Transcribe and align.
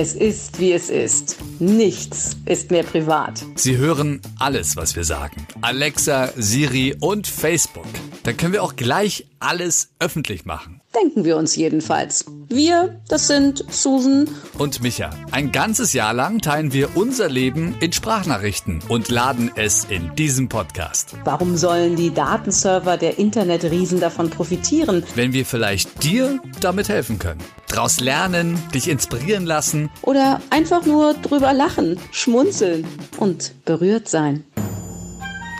Es 0.00 0.14
ist, 0.14 0.60
wie 0.60 0.72
es 0.72 0.90
ist. 0.90 1.38
Nichts 1.58 2.36
ist 2.46 2.70
mehr 2.70 2.84
privat. 2.84 3.44
Sie 3.56 3.78
hören 3.78 4.20
alles, 4.38 4.76
was 4.76 4.94
wir 4.94 5.02
sagen. 5.02 5.44
Alexa, 5.60 6.30
Siri 6.36 6.94
und 7.00 7.26
Facebook. 7.26 7.82
Dann 8.22 8.36
können 8.36 8.52
wir 8.52 8.62
auch 8.62 8.76
gleich 8.76 9.26
alles 9.40 9.88
öffentlich 9.98 10.44
machen. 10.44 10.80
Denken 10.94 11.24
wir 11.24 11.36
uns 11.36 11.56
jedenfalls. 11.56 12.26
Wir, 12.48 13.00
das 13.08 13.26
sind 13.26 13.64
Susan 13.70 14.28
und 14.56 14.80
Micha. 14.84 15.10
Ein 15.32 15.50
ganzes 15.50 15.92
Jahr 15.94 16.14
lang 16.14 16.40
teilen 16.40 16.72
wir 16.72 16.96
unser 16.96 17.28
Leben 17.28 17.74
in 17.80 17.92
Sprachnachrichten 17.92 18.84
und 18.88 19.08
laden 19.08 19.50
es 19.56 19.82
in 19.82 20.14
diesem 20.14 20.48
Podcast. 20.48 21.16
Warum 21.24 21.56
sollen 21.56 21.96
die 21.96 22.14
Datenserver 22.14 22.98
der 22.98 23.18
Internetriesen 23.18 23.98
davon 23.98 24.30
profitieren? 24.30 25.02
Wenn 25.16 25.32
wir 25.32 25.44
vielleicht 25.44 26.04
dir 26.04 26.40
damit 26.60 26.88
helfen 26.88 27.18
können. 27.18 27.42
Daraus 27.68 28.00
lernen, 28.00 28.58
dich 28.74 28.88
inspirieren 28.88 29.44
lassen. 29.44 29.90
Oder 30.02 30.40
einfach 30.50 30.84
nur 30.86 31.14
drüber 31.14 31.52
lachen, 31.52 31.98
schmunzeln 32.12 32.86
und 33.18 33.52
berührt 33.64 34.08
sein. 34.08 34.44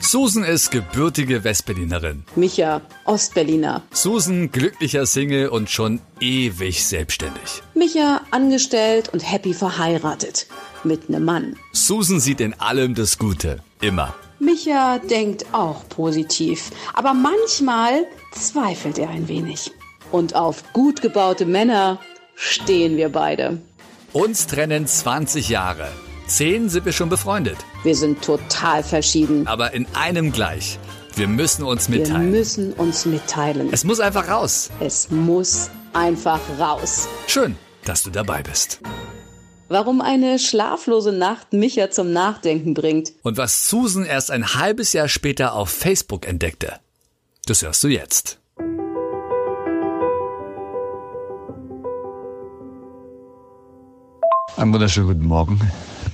Susan 0.00 0.42
ist 0.42 0.70
gebürtige 0.70 1.44
Westberlinerin. 1.44 2.24
Micha, 2.34 2.80
Ostberliner. 3.04 3.82
Susan, 3.92 4.50
glücklicher 4.50 5.04
Single 5.04 5.48
und 5.48 5.68
schon 5.68 6.00
ewig 6.18 6.86
selbstständig. 6.86 7.62
Micha, 7.74 8.22
angestellt 8.30 9.10
und 9.12 9.20
happy 9.20 9.52
verheiratet. 9.52 10.46
Mit 10.82 11.08
einem 11.08 11.24
Mann. 11.24 11.56
Susan 11.72 12.20
sieht 12.20 12.40
in 12.40 12.54
allem 12.54 12.94
das 12.94 13.18
Gute. 13.18 13.62
Immer. 13.82 14.14
Micha 14.38 14.98
denkt 14.98 15.46
auch 15.52 15.86
positiv. 15.88 16.70
Aber 16.94 17.12
manchmal 17.12 18.06
zweifelt 18.32 18.98
er 18.98 19.10
ein 19.10 19.28
wenig. 19.28 19.72
Und 20.10 20.34
auf 20.34 20.72
gut 20.72 21.02
gebaute 21.02 21.44
Männer 21.44 21.98
stehen 22.34 22.96
wir 22.96 23.10
beide. 23.10 23.58
Uns 24.12 24.46
trennen 24.46 24.86
20 24.86 25.48
Jahre. 25.48 25.88
Zehn 26.26 26.68
sind 26.68 26.84
wir 26.84 26.92
schon 26.92 27.08
befreundet. 27.08 27.56
Wir 27.84 27.96
sind 27.96 28.22
total 28.22 28.82
verschieden. 28.82 29.46
Aber 29.46 29.72
in 29.72 29.86
einem 29.94 30.32
gleich. 30.32 30.78
Wir 31.14 31.26
müssen 31.26 31.64
uns 31.64 31.88
mitteilen. 31.88 32.32
Wir 32.32 32.38
müssen 32.38 32.72
uns 32.74 33.04
mitteilen. 33.06 33.68
Es 33.72 33.84
muss 33.84 33.98
einfach 33.98 34.28
raus. 34.28 34.70
Es 34.78 35.10
muss 35.10 35.70
einfach 35.92 36.40
raus. 36.58 37.08
Schön, 37.26 37.56
dass 37.84 38.02
du 38.02 38.10
dabei 38.10 38.42
bist. 38.42 38.80
Warum 39.68 40.00
eine 40.00 40.38
schlaflose 40.38 41.12
Nacht 41.12 41.52
Micha 41.52 41.90
zum 41.90 42.12
Nachdenken 42.12 42.72
bringt. 42.72 43.12
Und 43.22 43.36
was 43.36 43.68
Susan 43.68 44.06
erst 44.06 44.30
ein 44.30 44.54
halbes 44.54 44.92
Jahr 44.92 45.08
später 45.08 45.54
auf 45.54 45.68
Facebook 45.70 46.26
entdeckte. 46.26 46.78
Das 47.46 47.62
hörst 47.62 47.82
du 47.84 47.88
jetzt. 47.88 48.38
Einen 54.58 54.72
wunderschönen 54.72 55.06
guten 55.06 55.26
Morgen. 55.28 55.60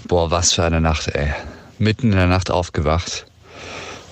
Boah, 0.07 0.31
was 0.31 0.53
für 0.53 0.65
eine 0.65 0.79
Nacht, 0.79 1.09
ey. 1.09 1.33
Mitten 1.79 2.13
in 2.13 2.19
der 2.19 2.27
Nacht 2.27 2.51
aufgewacht, 2.51 3.25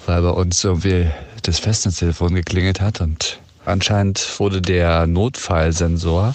weil 0.06 0.22
bei 0.22 0.30
uns 0.30 0.64
irgendwie 0.64 1.10
das 1.42 1.58
Festnetztelefon 1.58 2.34
geklingelt 2.34 2.80
hat 2.80 3.02
und 3.02 3.40
anscheinend 3.66 4.26
wurde 4.40 4.62
der 4.62 5.06
Notfallsensor, 5.06 6.34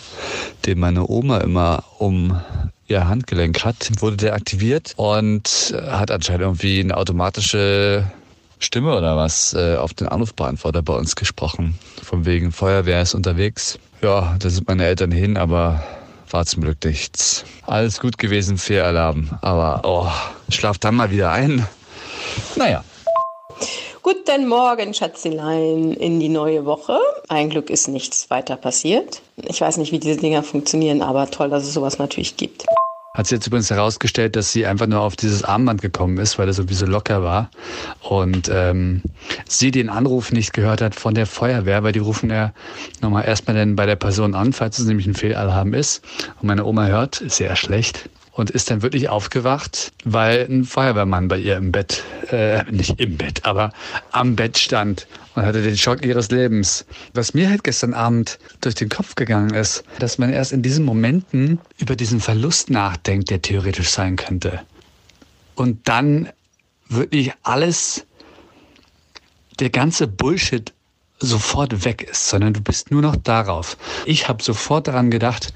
den 0.68 0.78
meine 0.78 1.10
Oma 1.10 1.40
immer 1.40 1.86
um 1.98 2.40
ihr 2.86 3.08
Handgelenk 3.08 3.66
hat, 3.66 3.90
wurde 3.98 4.18
der 4.18 4.36
aktiviert 4.36 4.94
und 4.98 5.76
hat 5.90 6.12
anscheinend 6.12 6.42
irgendwie 6.44 6.82
eine 6.82 6.98
automatische 6.98 8.04
Stimme 8.60 8.96
oder 8.96 9.18
was 9.18 9.56
äh, 9.56 9.76
auf 9.76 9.96
den 9.96 10.08
Anrufbeantworter 10.08 10.84
bei 10.84 10.94
uns 10.94 11.16
gesprochen. 11.16 11.80
Von 12.04 12.28
wegen 12.28 12.52
Feuerwehr 12.52 13.02
ist 13.02 13.16
unterwegs. 13.16 13.80
Ja, 14.04 14.36
da 14.38 14.50
sind 14.52 14.68
meine 14.68 14.86
Eltern 14.86 15.10
hin, 15.10 15.36
aber 15.36 15.84
war 16.34 16.46
zum 16.46 16.64
Glück 16.64 16.84
nichts. 16.84 17.46
Alles 17.66 18.00
gut 18.00 18.18
gewesen, 18.18 18.58
Fehlalarm. 18.58 19.38
Aber, 19.42 19.82
oh, 19.84 20.54
schlaf 20.54 20.78
dann 20.78 20.96
mal 20.96 21.12
wieder 21.12 21.32
ein. 21.32 21.68
Naja. 22.56 22.84
Guten 24.02 24.48
Morgen, 24.48 24.94
Schatzilein, 24.94 25.94
in 25.94 26.20
die 26.20 26.30
neue 26.30 26.66
Woche. 26.66 27.00
Ein 27.28 27.50
Glück 27.50 27.70
ist 27.70 27.88
nichts 27.88 28.30
weiter 28.30 28.56
passiert. 28.56 29.22
Ich 29.36 29.60
weiß 29.60 29.78
nicht, 29.78 29.92
wie 29.92 30.00
diese 30.00 30.20
Dinger 30.20 30.44
funktionieren, 30.44 31.02
aber 31.02 31.30
toll, 31.30 31.50
dass 31.50 31.64
es 31.64 31.74
sowas 31.74 31.98
natürlich 31.98 32.38
gibt 32.38 32.66
hat 33.18 33.26
sich 33.26 33.38
jetzt 33.38 33.48
übrigens 33.48 33.72
herausgestellt, 33.72 34.36
dass 34.36 34.52
sie 34.52 34.68
einfach 34.68 34.86
nur 34.86 35.02
auf 35.02 35.16
dieses 35.16 35.44
Armband 35.44 35.82
gekommen 35.82 36.20
ist, 36.20 36.38
weil 36.38 36.46
das 36.46 36.60
irgendwie 36.60 36.76
so 36.76 36.86
locker 36.86 37.24
war. 37.24 37.50
Und 38.02 38.48
ähm, 38.54 39.02
sie 39.50 39.72
den 39.72 39.90
Anruf 39.90 40.32
nicht 40.32 40.54
gehört 40.54 40.82
hat 40.82 40.94
von 40.94 41.16
der 41.16 41.26
Feuerwehr, 41.26 41.82
weil 41.82 41.94
die 41.94 42.00
rufen 42.00 42.30
ja 42.30 42.54
nochmal 43.02 43.26
erstmal 43.26 43.56
dann 43.56 43.76
bei 43.76 43.88
der 43.88 43.96
Person 43.96 44.36
an, 44.36 44.54
falls 44.54 44.78
es 44.78 44.86
nämlich 44.86 45.08
ein 45.08 45.16
Fehlalarm 45.16 45.74
ist. 45.74 46.04
Und 46.40 46.48
meine 46.48 46.64
Oma 46.64 46.86
hört, 46.86 47.24
sehr 47.28 47.56
schlecht 47.56 48.08
und 48.38 48.52
ist 48.52 48.70
dann 48.70 48.84
wirklich 48.84 49.10
aufgewacht, 49.10 49.92
weil 50.06 50.46
ein 50.48 50.64
Feuerwehrmann 50.64 51.28
bei 51.28 51.40
ihr 51.40 51.58
im 51.58 51.72
Bett, 51.72 52.04
äh, 52.30 52.64
nicht 52.72 53.02
im 53.02 53.18
Bett, 53.18 53.46
aber 53.46 53.74
am 54.12 54.36
Bett 54.36 54.60
stand 54.60 55.08
und 55.34 55.44
hatte 55.44 55.64
den 55.64 55.76
Schock 55.76 56.06
ihres 56.06 56.30
Lebens. 56.30 56.86
Was 57.14 57.34
mir 57.34 57.50
halt 57.50 57.64
gestern 57.64 57.96
Abend 57.96 58.38
durch 58.62 58.76
den 58.76 58.90
Kopf 58.90 59.16
gegangen 59.16 59.56
ist, 59.56 59.84
dass 59.98 60.20
man 60.20 60.32
erst 60.32 60.54
in 60.54 60.62
diesen 60.62 60.86
Momenten 60.86 61.60
über 61.80 61.96
diesen 61.96 62.20
Verlust 62.20 62.70
nachdenkt, 62.70 63.32
der 63.32 63.42
theoretisch 63.42 63.90
sein 63.90 64.16
könnte. 64.18 64.62
Und 65.56 65.88
dann 65.88 66.30
wirklich 66.90 67.34
alles, 67.42 68.06
der 69.60 69.72
ganze 69.72 70.08
Bullshit 70.08 70.74
sofort 71.20 71.84
weg 71.84 72.04
ist, 72.04 72.30
sondern 72.30 72.54
du 72.54 72.62
bist 72.62 72.92
nur 72.92 73.02
noch 73.02 73.16
darauf. 73.16 73.78
Ich 74.06 74.30
habe 74.30 74.44
sofort 74.44 74.88
daran 74.88 75.10
gedacht, 75.10 75.54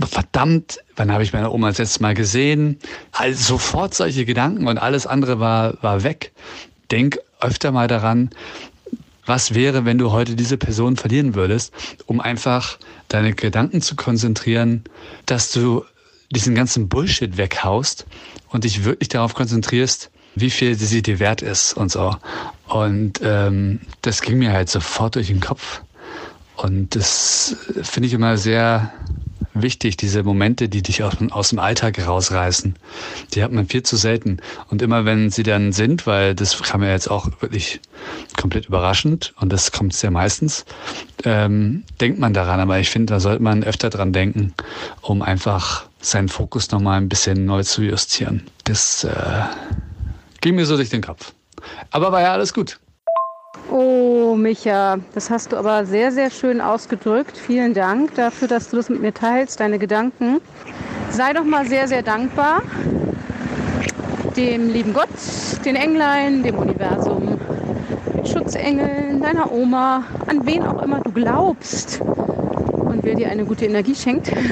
verdammt, 0.00 0.78
wann 0.96 1.12
habe 1.12 1.22
ich 1.22 1.32
meine 1.32 1.50
Oma 1.50 1.68
das 1.68 1.78
letzte 1.78 2.02
Mal 2.02 2.14
gesehen? 2.14 2.78
Also 3.12 3.54
sofort 3.54 3.94
solche 3.94 4.24
Gedanken 4.24 4.66
und 4.66 4.78
alles 4.78 5.06
andere 5.06 5.40
war, 5.40 5.82
war 5.82 6.02
weg. 6.02 6.32
Denk 6.90 7.18
öfter 7.40 7.72
mal 7.72 7.88
daran, 7.88 8.30
was 9.26 9.54
wäre, 9.54 9.84
wenn 9.84 9.98
du 9.98 10.12
heute 10.12 10.36
diese 10.36 10.58
Person 10.58 10.96
verlieren 10.96 11.34
würdest, 11.34 11.72
um 12.06 12.20
einfach 12.20 12.78
deine 13.08 13.32
Gedanken 13.34 13.80
zu 13.80 13.96
konzentrieren, 13.96 14.84
dass 15.26 15.50
du 15.50 15.84
diesen 16.30 16.54
ganzen 16.54 16.88
Bullshit 16.88 17.36
weghaust 17.36 18.06
und 18.50 18.64
dich 18.64 18.84
wirklich 18.84 19.08
darauf 19.08 19.34
konzentrierst, 19.34 20.10
wie 20.34 20.50
viel 20.50 20.74
sie 20.74 21.02
dir 21.02 21.20
wert 21.20 21.42
ist 21.42 21.74
und 21.74 21.90
so. 21.90 22.16
Und 22.66 23.20
ähm, 23.22 23.80
das 24.02 24.20
ging 24.20 24.38
mir 24.38 24.52
halt 24.52 24.68
sofort 24.68 25.14
durch 25.14 25.28
den 25.28 25.40
Kopf. 25.40 25.82
Und 26.56 26.94
das 26.96 27.56
finde 27.82 28.08
ich 28.08 28.14
immer 28.14 28.36
sehr 28.36 28.92
wichtig, 29.54 29.96
diese 29.96 30.22
Momente, 30.22 30.68
die 30.68 30.82
dich 30.82 31.02
aus, 31.02 31.14
aus 31.30 31.50
dem 31.50 31.58
Alltag 31.58 32.04
rausreißen. 32.06 32.74
Die 33.32 33.42
hat 33.42 33.52
man 33.52 33.66
viel 33.66 33.82
zu 33.82 33.96
selten. 33.96 34.38
Und 34.68 34.82
immer 34.82 35.04
wenn 35.04 35.30
sie 35.30 35.42
dann 35.42 35.72
sind, 35.72 36.06
weil 36.06 36.34
das 36.34 36.60
kam 36.60 36.82
ja 36.82 36.90
jetzt 36.90 37.10
auch 37.10 37.28
wirklich 37.40 37.80
komplett 38.36 38.66
überraschend 38.66 39.32
und 39.40 39.52
das 39.52 39.72
kommt 39.72 39.94
sehr 39.94 40.10
meistens, 40.10 40.64
ähm, 41.24 41.84
denkt 42.00 42.18
man 42.18 42.34
daran. 42.34 42.60
Aber 42.60 42.78
ich 42.78 42.90
finde, 42.90 43.12
da 43.12 43.20
sollte 43.20 43.42
man 43.42 43.64
öfter 43.64 43.90
dran 43.90 44.12
denken, 44.12 44.54
um 45.00 45.22
einfach 45.22 45.86
seinen 46.00 46.28
Fokus 46.28 46.70
nochmal 46.70 47.00
ein 47.00 47.08
bisschen 47.08 47.46
neu 47.46 47.62
zu 47.62 47.82
justieren. 47.82 48.42
Das 48.64 49.04
äh, 49.04 49.42
ging 50.40 50.56
mir 50.56 50.66
so 50.66 50.76
durch 50.76 50.90
den 50.90 51.02
Kopf. 51.02 51.32
Aber 51.90 52.12
war 52.12 52.20
ja 52.20 52.32
alles 52.32 52.52
gut. 52.52 52.78
Oh, 53.70 54.34
Micha, 54.36 54.98
das 55.14 55.30
hast 55.30 55.52
du 55.52 55.56
aber 55.56 55.84
sehr, 55.86 56.12
sehr 56.12 56.30
schön 56.30 56.60
ausgedrückt. 56.60 57.36
Vielen 57.36 57.74
Dank 57.74 58.14
dafür, 58.14 58.48
dass 58.48 58.70
du 58.70 58.76
das 58.76 58.88
mit 58.88 59.00
mir 59.00 59.14
teilst, 59.14 59.60
deine 59.60 59.78
Gedanken. 59.78 60.40
Sei 61.10 61.32
doch 61.32 61.44
mal 61.44 61.66
sehr, 61.66 61.88
sehr 61.88 62.02
dankbar 62.02 62.62
dem 64.36 64.68
lieben 64.68 64.92
Gott, 64.92 65.08
den 65.64 65.76
Englein, 65.76 66.42
dem 66.42 66.58
Universum, 66.58 67.38
den 68.16 68.26
Schutzengeln, 68.26 69.22
deiner 69.22 69.52
Oma, 69.52 70.04
an 70.26 70.44
wen 70.44 70.64
auch 70.64 70.82
immer 70.82 71.00
du 71.00 71.12
glaubst 71.12 72.00
und 72.00 73.04
wer 73.04 73.14
dir 73.14 73.28
eine 73.28 73.44
gute 73.44 73.66
Energie 73.66 73.94
schenkt. 73.94 74.30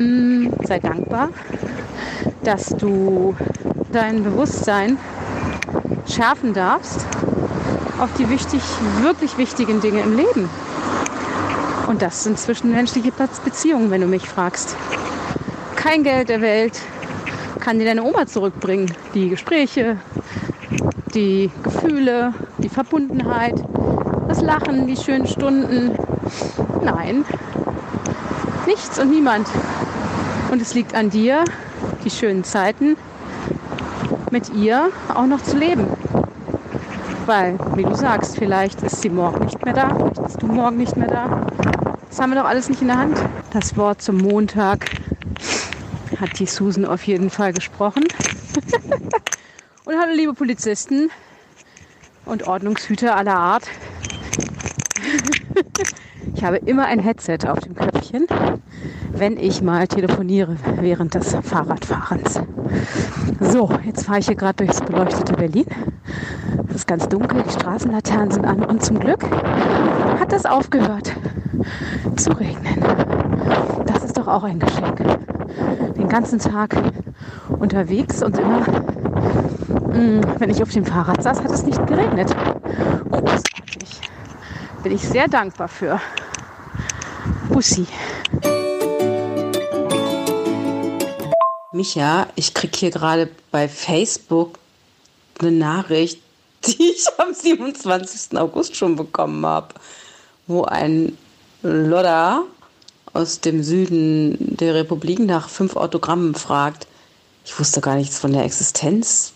Mm, 0.00 0.52
sei 0.62 0.78
dankbar, 0.78 1.30
dass 2.44 2.68
du 2.68 3.34
dein 3.90 4.22
Bewusstsein 4.22 4.96
schärfen 6.06 6.54
darfst 6.54 7.04
auf 7.98 8.10
die 8.18 8.28
wichtig, 8.28 8.62
wirklich 9.00 9.36
wichtigen 9.38 9.80
Dinge 9.80 10.00
im 10.02 10.16
Leben. 10.16 10.48
Und 11.86 12.02
das 12.02 12.24
sind 12.24 12.38
zwischenmenschliche 12.38 13.12
Beziehungen, 13.44 13.90
wenn 13.90 14.00
du 14.00 14.06
mich 14.06 14.28
fragst. 14.28 14.76
Kein 15.74 16.04
Geld 16.04 16.28
der 16.28 16.40
Welt 16.40 16.80
kann 17.60 17.78
dir 17.78 17.86
deine 17.86 18.02
Oma 18.02 18.26
zurückbringen. 18.26 18.92
Die 19.14 19.28
Gespräche, 19.28 19.96
die 21.14 21.50
Gefühle, 21.62 22.34
die 22.58 22.68
Verbundenheit, 22.68 23.54
das 24.28 24.42
Lachen, 24.42 24.86
die 24.86 24.96
schönen 24.96 25.26
Stunden. 25.26 25.96
Nein, 26.82 27.24
nichts 28.66 28.98
und 28.98 29.10
niemand. 29.10 29.48
Und 30.52 30.62
es 30.62 30.74
liegt 30.74 30.94
an 30.94 31.10
dir, 31.10 31.44
die 32.04 32.10
schönen 32.10 32.44
Zeiten 32.44 32.96
mit 34.30 34.54
ihr 34.54 34.90
auch 35.14 35.26
noch 35.26 35.42
zu 35.42 35.56
leben. 35.56 35.86
Weil, 37.28 37.58
wie 37.74 37.82
du 37.82 37.94
sagst, 37.94 38.38
vielleicht 38.38 38.82
ist 38.82 39.02
sie 39.02 39.10
morgen 39.10 39.44
nicht 39.44 39.62
mehr 39.62 39.74
da, 39.74 39.94
vielleicht 39.94 40.22
bist 40.22 40.40
du 40.40 40.46
morgen 40.46 40.78
nicht 40.78 40.96
mehr 40.96 41.08
da. 41.08 41.46
Das 42.08 42.18
haben 42.20 42.32
wir 42.32 42.40
doch 42.40 42.48
alles 42.48 42.70
nicht 42.70 42.80
in 42.80 42.88
der 42.88 42.96
Hand. 42.96 43.22
Das 43.52 43.76
Wort 43.76 44.00
zum 44.00 44.16
Montag 44.16 44.86
hat 46.18 46.38
die 46.38 46.46
Susan 46.46 46.86
auf 46.86 47.02
jeden 47.02 47.28
Fall 47.28 47.52
gesprochen. 47.52 48.04
und 49.84 49.94
hallo 50.00 50.14
liebe 50.14 50.32
Polizisten 50.32 51.10
und 52.24 52.48
Ordnungshüter 52.48 53.14
aller 53.14 53.36
Art. 53.36 53.64
ich 56.34 56.42
habe 56.42 56.56
immer 56.56 56.86
ein 56.86 56.98
Headset 56.98 57.40
auf 57.46 57.60
dem 57.60 57.74
Köpfchen, 57.74 58.26
wenn 59.12 59.36
ich 59.36 59.60
mal 59.60 59.86
telefoniere 59.86 60.56
während 60.80 61.12
des 61.12 61.36
Fahrradfahrens. 61.42 62.40
So, 63.40 63.70
jetzt 63.84 64.06
fahre 64.06 64.20
ich 64.20 64.26
hier 64.28 64.34
gerade 64.34 64.64
durchs 64.64 64.80
beleuchtete 64.80 65.34
Berlin. 65.34 65.66
Ist 66.78 66.86
ganz 66.86 67.08
dunkel, 67.08 67.42
die 67.42 67.50
Straßenlaternen 67.50 68.30
sind 68.30 68.44
an 68.44 68.62
und 68.62 68.84
zum 68.84 69.00
Glück 69.00 69.24
hat 70.20 70.32
es 70.32 70.46
aufgehört 70.46 71.12
zu 72.14 72.30
regnen. 72.30 72.80
Das 73.84 74.04
ist 74.04 74.16
doch 74.16 74.28
auch 74.28 74.44
ein 74.44 74.60
Geschenk. 74.60 74.98
Den 75.96 76.08
ganzen 76.08 76.38
Tag 76.38 76.76
unterwegs 77.58 78.22
und 78.22 78.38
immer, 78.38 78.60
mm, 78.60 80.20
wenn 80.38 80.50
ich 80.50 80.62
auf 80.62 80.70
dem 80.70 80.84
Fahrrad 80.84 81.20
saß, 81.20 81.42
hat 81.42 81.50
es 81.50 81.64
nicht 81.64 81.84
geregnet. 81.88 82.32
Großartig. 83.10 84.00
Bin 84.84 84.92
ich 84.92 85.02
sehr 85.02 85.26
dankbar 85.26 85.66
für. 85.66 86.00
Bussi. 87.48 87.88
Micha, 91.72 92.28
ich 92.36 92.54
krieg 92.54 92.76
hier 92.76 92.92
gerade 92.92 93.28
bei 93.50 93.68
Facebook 93.68 94.60
eine 95.40 95.50
Nachricht, 95.50 96.22
die 96.66 96.90
ich 96.90 97.06
am 97.18 97.32
27. 97.32 98.38
August 98.38 98.76
schon 98.76 98.96
bekommen 98.96 99.44
habe, 99.44 99.74
wo 100.46 100.64
ein 100.64 101.16
Lodder 101.62 102.44
aus 103.12 103.40
dem 103.40 103.62
Süden 103.62 104.36
der 104.56 104.74
Republik 104.74 105.18
nach 105.20 105.48
fünf 105.48 105.76
Autogrammen 105.76 106.34
fragt. 106.34 106.86
Ich 107.44 107.58
wusste 107.58 107.80
gar 107.80 107.96
nichts 107.96 108.18
von 108.18 108.32
der 108.32 108.44
Existenz 108.44 109.32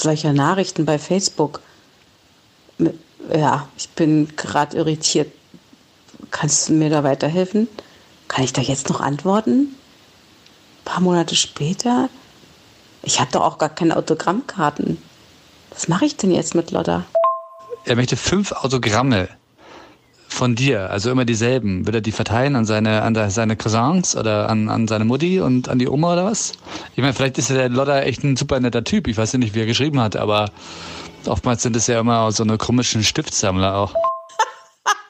solcher 0.00 0.32
Nachrichten 0.32 0.84
bei 0.84 0.98
Facebook. 0.98 1.60
Ja, 3.32 3.68
ich 3.76 3.88
bin 3.90 4.34
gerade 4.36 4.76
irritiert. 4.76 5.32
Kannst 6.30 6.68
du 6.68 6.72
mir 6.74 6.90
da 6.90 7.04
weiterhelfen? 7.04 7.68
Kann 8.28 8.44
ich 8.44 8.52
da 8.52 8.62
jetzt 8.62 8.88
noch 8.88 9.00
antworten? 9.00 9.74
Ein 10.80 10.84
paar 10.84 11.00
Monate 11.00 11.36
später? 11.36 12.08
Ich 13.02 13.20
habe 13.20 13.32
doch 13.32 13.42
auch 13.42 13.58
gar 13.58 13.68
keine 13.68 13.96
Autogrammkarten. 13.96 14.98
Was 15.80 15.88
mache 15.88 16.04
ich 16.04 16.14
denn 16.14 16.30
jetzt 16.30 16.54
mit 16.54 16.72
Lodder? 16.72 17.06
Er 17.86 17.96
möchte 17.96 18.14
fünf 18.18 18.52
Autogramme 18.52 19.30
von 20.28 20.54
dir, 20.54 20.90
also 20.90 21.10
immer 21.10 21.24
dieselben. 21.24 21.86
Will 21.86 21.94
er 21.94 22.00
die 22.02 22.12
verteilen 22.12 22.54
an 22.54 22.66
seine, 22.66 23.00
an 23.00 23.30
seine 23.30 23.56
Cousins 23.56 24.14
oder 24.14 24.50
an, 24.50 24.68
an 24.68 24.88
seine 24.88 25.06
Mutti 25.06 25.40
und 25.40 25.70
an 25.70 25.78
die 25.78 25.88
Oma 25.88 26.12
oder 26.12 26.26
was? 26.26 26.52
Ich 26.96 26.98
meine, 26.98 27.14
vielleicht 27.14 27.38
ist 27.38 27.48
ja 27.48 27.56
der 27.56 27.70
Lodder 27.70 28.04
echt 28.04 28.22
ein 28.24 28.36
super 28.36 28.60
netter 28.60 28.84
Typ. 28.84 29.08
Ich 29.08 29.16
weiß 29.16 29.32
ja 29.32 29.38
nicht, 29.38 29.54
wie 29.54 29.60
er 29.60 29.64
geschrieben 29.64 30.00
hat, 30.00 30.16
aber 30.16 30.50
oftmals 31.24 31.62
sind 31.62 31.74
es 31.76 31.86
ja 31.86 31.98
immer 31.98 32.30
so 32.30 32.42
eine 32.42 32.58
komischen 32.58 33.02
Stiftsammler 33.02 33.74
auch. 33.74 33.94
ah, 34.84 35.00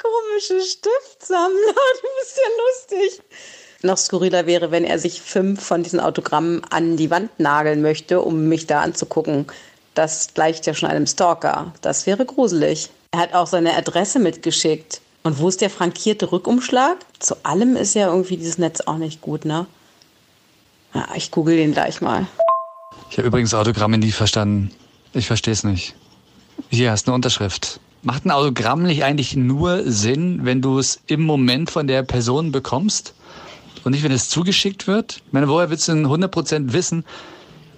komische 0.00 0.62
Stiftsammler, 0.66 1.74
du 2.00 2.08
bist 2.20 2.38
ja 2.38 2.48
lustig. 2.96 3.22
Noch 3.82 3.96
skurriler 3.96 4.44
wäre, 4.44 4.70
wenn 4.70 4.84
er 4.84 4.98
sich 4.98 5.22
fünf 5.22 5.62
von 5.62 5.82
diesen 5.82 6.00
Autogrammen 6.00 6.62
an 6.68 6.98
die 6.98 7.10
Wand 7.10 7.40
nageln 7.40 7.80
möchte, 7.80 8.20
um 8.20 8.46
mich 8.46 8.66
da 8.66 8.82
anzugucken. 8.82 9.46
Das 9.94 10.34
gleicht 10.34 10.66
ja 10.66 10.74
schon 10.74 10.90
einem 10.90 11.06
Stalker. 11.06 11.72
Das 11.80 12.06
wäre 12.06 12.26
gruselig. 12.26 12.90
Er 13.12 13.20
hat 13.20 13.34
auch 13.34 13.46
seine 13.46 13.76
Adresse 13.76 14.18
mitgeschickt. 14.18 15.00
Und 15.22 15.38
wo 15.38 15.48
ist 15.48 15.62
der 15.62 15.70
frankierte 15.70 16.30
Rückumschlag? 16.30 16.98
Zu 17.18 17.36
allem 17.42 17.76
ist 17.76 17.94
ja 17.94 18.08
irgendwie 18.08 18.36
dieses 18.36 18.58
Netz 18.58 18.82
auch 18.82 18.98
nicht 18.98 19.22
gut, 19.22 19.44
ne? 19.44 19.66
Ja, 20.94 21.08
ich 21.14 21.30
google 21.30 21.56
den 21.56 21.72
gleich 21.72 22.00
mal. 22.00 22.26
Ich 23.10 23.16
habe 23.16 23.28
übrigens 23.28 23.54
Autogramme 23.54 23.98
nie 23.98 24.12
verstanden. 24.12 24.72
Ich 25.14 25.26
verstehe 25.26 25.52
es 25.52 25.64
nicht. 25.64 25.94
Hier 26.68 26.90
hast 26.90 27.06
du 27.06 27.12
eine 27.12 27.16
Unterschrift. 27.16 27.80
Macht 28.02 28.24
ein 28.24 28.30
Autogramm 28.30 28.82
nicht 28.82 29.04
eigentlich 29.04 29.36
nur 29.36 29.90
Sinn, 29.90 30.40
wenn 30.44 30.62
du 30.62 30.78
es 30.78 31.00
im 31.06 31.22
Moment 31.22 31.70
von 31.70 31.86
der 31.86 32.02
Person 32.02 32.52
bekommst 32.52 33.14
und 33.84 33.92
nicht, 33.92 34.02
wenn 34.02 34.12
es 34.12 34.28
zugeschickt 34.28 34.86
wird? 34.86 35.22
Ich 35.26 35.32
meine, 35.32 35.48
woher 35.48 35.70
willst 35.70 35.88
du 35.88 35.92
denn 35.92 36.06
100% 36.06 36.72
wissen, 36.72 37.04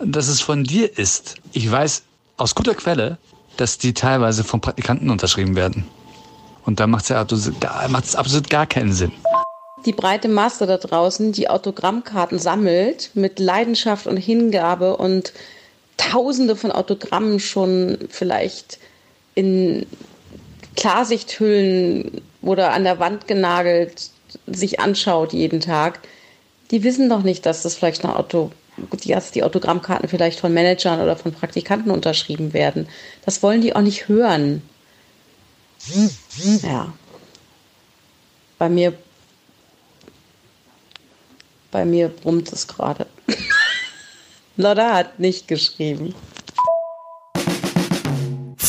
dass 0.05 0.29
es 0.29 0.41
von 0.41 0.65
dir 0.65 0.99
ist. 0.99 1.37
Ich 1.53 1.71
weiß 1.71 2.03
aus 2.37 2.55
guter 2.55 2.75
Quelle, 2.75 3.19
dass 3.57 3.79
die 3.79 3.95
teilweise 3.95 4.45
von 4.45 4.61
Praktikanten 4.61 5.11
unterschrieben 5.11 5.57
werden. 5.57 5.85
Und 6.65 6.81
da 6.81 6.87
macht 6.87 7.05
es 7.05 7.09
ja 7.11 7.21
absolut, 7.21 7.65
absolut 7.65 8.51
gar 8.51 8.67
keinen 8.67 8.93
Sinn. 8.93 9.13
Die 9.85 9.93
breite 9.93 10.29
Masse 10.29 10.67
da 10.67 10.77
draußen, 10.77 11.33
die 11.33 11.51
Autogrammkarten 11.51 12.39
sammelt, 12.39 13.11
mit 13.15 13.39
Leidenschaft 13.41 14.07
und 14.07 14.17
Hingabe 14.17 14.97
und 14.97 15.33
Tausende 15.97 16.57
von 16.57 16.73
Autogrammen 16.73 17.39
schon 17.39 17.99
vielleicht 18.09 18.79
in 19.35 19.87
Klarsichthüllen 20.75 22.23
oder 22.41 22.73
an 22.73 22.85
der 22.85 22.99
Wand 22.99 23.29
genagelt 23.29 24.11
sich 24.47 24.81
anschaut 24.81 25.33
jeden 25.33 25.61
Tag, 25.61 26.01
die 26.71 26.83
wissen 26.83 27.09
doch 27.09 27.23
nicht, 27.23 27.47
dass 27.47 27.63
das 27.63 27.75
vielleicht 27.75 28.05
ein 28.05 28.11
Auto 28.11 28.51
dass 29.07 29.31
die 29.33 29.43
Autogrammkarten 29.43 30.09
vielleicht 30.09 30.41
von 30.41 30.55
Managern 30.55 31.01
oder 31.01 31.17
von 31.17 31.33
Praktikanten 31.33 31.91
unterschrieben 31.91 32.53
werden. 32.53 32.89
Das 33.25 33.43
wollen 33.43 33.61
die 33.61 33.77
auch 33.77 33.83
nicht 33.83 34.09
hören. 34.09 34.63
Ja. 36.63 36.93
Bei 38.59 38.69
mir, 38.69 38.95
bei 41.71 41.85
mir 41.85 42.09
brummt 42.09 42.53
es 42.53 42.67
gerade. 42.67 43.07
Lotta 44.57 44.95
hat 44.95 45.19
nicht 45.19 45.49
geschrieben. 45.49 46.15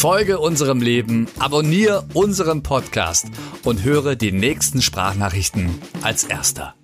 Folge 0.04 0.38
unserem 0.38 0.82
Leben, 0.82 1.30
abonniere 1.40 2.04
unseren 2.14 2.62
Podcast 2.62 3.28
und 3.64 3.86
höre 3.86 4.18
die 4.18 4.34
nächsten 4.34 4.82
Sprachnachrichten 4.82 5.80
als 6.02 6.26
erster. 6.26 6.76